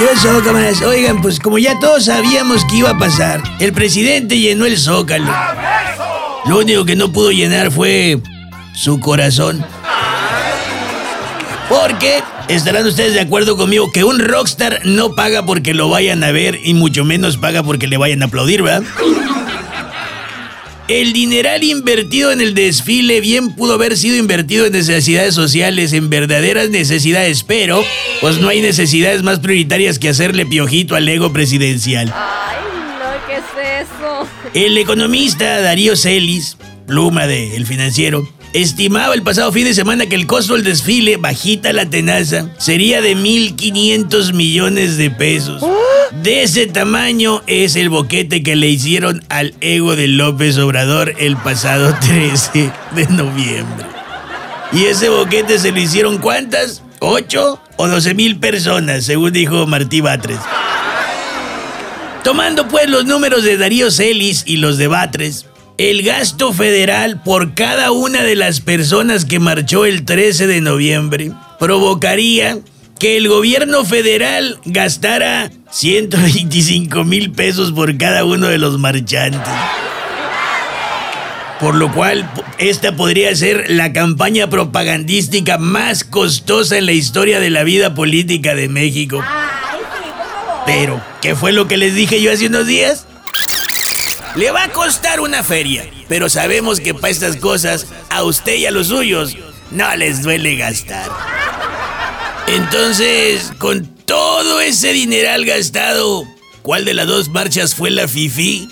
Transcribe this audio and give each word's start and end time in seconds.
¿Qué 0.00 0.06
pasó, 0.06 0.42
cámaras? 0.42 0.80
Oigan, 0.80 1.20
pues 1.20 1.38
como 1.38 1.58
ya 1.58 1.78
todos 1.78 2.06
sabíamos 2.06 2.64
que 2.64 2.76
iba 2.76 2.88
a 2.88 2.98
pasar, 2.98 3.42
el 3.60 3.74
presidente 3.74 4.38
llenó 4.38 4.64
el 4.64 4.78
zócalo. 4.78 5.30
Lo 6.46 6.60
único 6.60 6.86
que 6.86 6.96
no 6.96 7.12
pudo 7.12 7.30
llenar 7.32 7.70
fue 7.70 8.18
su 8.74 8.98
corazón. 8.98 9.62
Porque 11.68 12.22
estarán 12.48 12.86
ustedes 12.86 13.12
de 13.12 13.20
acuerdo 13.20 13.58
conmigo 13.58 13.92
que 13.92 14.02
un 14.02 14.20
rockstar 14.20 14.80
no 14.86 15.14
paga 15.14 15.44
porque 15.44 15.74
lo 15.74 15.90
vayan 15.90 16.24
a 16.24 16.32
ver 16.32 16.58
y 16.64 16.72
mucho 16.72 17.04
menos 17.04 17.36
paga 17.36 17.62
porque 17.62 17.86
le 17.86 17.98
vayan 17.98 18.22
a 18.22 18.26
aplaudir, 18.26 18.62
¿verdad? 18.62 18.82
El 20.90 21.12
dineral 21.12 21.62
invertido 21.62 22.32
en 22.32 22.40
el 22.40 22.52
desfile 22.52 23.20
bien 23.20 23.54
pudo 23.54 23.74
haber 23.74 23.96
sido 23.96 24.16
invertido 24.16 24.66
en 24.66 24.72
necesidades 24.72 25.36
sociales, 25.36 25.92
en 25.92 26.10
verdaderas 26.10 26.68
necesidades, 26.68 27.44
pero 27.44 27.84
pues 28.20 28.40
no 28.40 28.48
hay 28.48 28.60
necesidades 28.60 29.22
más 29.22 29.38
prioritarias 29.38 30.00
que 30.00 30.08
hacerle 30.08 30.46
piojito 30.46 30.96
al 30.96 31.08
ego 31.08 31.32
presidencial. 31.32 32.12
Ay, 32.12 32.56
no, 32.98 33.26
¿qué 33.28 33.36
es 33.36 33.86
eso? 33.86 34.28
El 34.52 34.76
economista 34.78 35.60
Darío 35.60 35.94
Celis, 35.94 36.56
pluma 36.88 37.28
de 37.28 37.54
El 37.54 37.66
Financiero, 37.66 38.28
estimaba 38.52 39.14
el 39.14 39.22
pasado 39.22 39.52
fin 39.52 39.64
de 39.64 39.74
semana 39.74 40.06
que 40.06 40.14
el 40.14 40.26
costo 40.26 40.54
del 40.54 40.64
desfile, 40.64 41.16
bajita 41.16 41.72
la 41.72 41.88
tenaza, 41.88 42.48
sería 42.58 43.00
de 43.00 43.16
1.500 43.16 44.32
millones 44.32 44.96
de 44.96 45.10
pesos. 45.10 45.62
De 46.22 46.42
ese 46.42 46.66
tamaño 46.66 47.42
es 47.46 47.76
el 47.76 47.88
boquete 47.88 48.42
que 48.42 48.56
le 48.56 48.68
hicieron 48.68 49.24
al 49.28 49.54
ego 49.60 49.94
de 49.94 50.08
López 50.08 50.58
Obrador 50.58 51.14
el 51.18 51.36
pasado 51.36 51.94
13 52.00 52.72
de 52.94 53.06
noviembre. 53.06 53.86
Y 54.72 54.84
ese 54.84 55.08
boquete 55.08 55.58
se 55.58 55.72
lo 55.72 55.80
hicieron 55.80 56.18
cuántas? 56.18 56.82
¿Ocho 57.00 57.60
o 57.76 57.88
12 57.88 58.14
mil 58.14 58.38
personas, 58.38 59.04
según 59.04 59.32
dijo 59.32 59.66
Martí 59.66 60.00
Batres? 60.00 60.38
Tomando 62.22 62.68
pues 62.68 62.88
los 62.88 63.06
números 63.06 63.44
de 63.44 63.56
Darío 63.56 63.90
Celis 63.90 64.42
y 64.46 64.58
los 64.58 64.76
de 64.76 64.88
Batres, 64.88 65.46
el 65.88 66.02
gasto 66.02 66.52
federal 66.52 67.22
por 67.22 67.54
cada 67.54 67.90
una 67.90 68.22
de 68.22 68.36
las 68.36 68.60
personas 68.60 69.24
que 69.24 69.38
marchó 69.38 69.86
el 69.86 70.04
13 70.04 70.46
de 70.46 70.60
noviembre 70.60 71.32
provocaría 71.58 72.58
que 72.98 73.16
el 73.16 73.28
gobierno 73.28 73.86
federal 73.86 74.60
gastara 74.66 75.50
125 75.70 77.02
mil 77.04 77.32
pesos 77.32 77.72
por 77.72 77.96
cada 77.96 78.26
uno 78.26 78.48
de 78.48 78.58
los 78.58 78.78
marchantes. 78.78 79.40
Por 81.58 81.74
lo 81.76 81.90
cual, 81.94 82.30
esta 82.58 82.94
podría 82.94 83.34
ser 83.34 83.70
la 83.70 83.94
campaña 83.94 84.50
propagandística 84.50 85.56
más 85.56 86.04
costosa 86.04 86.76
en 86.76 86.84
la 86.84 86.92
historia 86.92 87.40
de 87.40 87.48
la 87.48 87.64
vida 87.64 87.94
política 87.94 88.54
de 88.54 88.68
México. 88.68 89.24
Pero, 90.66 91.02
¿qué 91.22 91.34
fue 91.34 91.52
lo 91.52 91.68
que 91.68 91.78
les 91.78 91.94
dije 91.94 92.20
yo 92.20 92.32
hace 92.32 92.48
unos 92.48 92.66
días? 92.66 93.06
Le 94.36 94.50
va 94.50 94.64
a 94.64 94.68
costar 94.72 95.20
una 95.20 95.42
feria, 95.42 95.88
pero 96.08 96.28
sabemos 96.28 96.80
que 96.80 96.94
para 96.94 97.08
estas 97.08 97.36
cosas, 97.36 97.86
a 98.10 98.22
usted 98.22 98.56
y 98.56 98.66
a 98.66 98.70
los 98.70 98.88
suyos, 98.88 99.36
no 99.70 99.96
les 99.96 100.22
duele 100.22 100.56
gastar. 100.56 101.10
Entonces, 102.46 103.52
con 103.58 103.86
todo 104.04 104.60
ese 104.60 104.92
dineral 104.92 105.44
gastado, 105.44 106.24
¿cuál 106.62 106.84
de 106.84 106.94
las 106.94 107.06
dos 107.06 107.28
marchas 107.28 107.74
fue 107.74 107.90
la 107.90 108.06
FIFI? 108.08 108.68